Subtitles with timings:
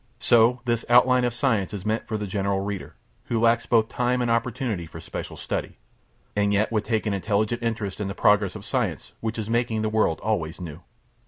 [0.19, 4.19] So this OUTLINE OF SCIENCE is meant for the general reader, who lacks both time
[4.23, 5.77] and opportunity for special study,
[6.35, 9.83] and yet would take an intelligent interest in the progress of science which is making
[9.83, 10.81] the world always new.